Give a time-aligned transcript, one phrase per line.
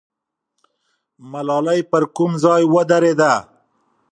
[1.31, 3.33] ملالۍ پر کوم ځای ودرېده؟